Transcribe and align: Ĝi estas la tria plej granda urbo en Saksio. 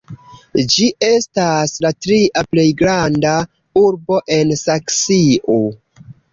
Ĝi 0.75 0.87
estas 1.07 1.73
la 1.85 1.91
tria 2.07 2.43
plej 2.55 2.65
granda 2.81 3.35
urbo 3.85 4.21
en 4.41 4.59
Saksio. 4.67 5.63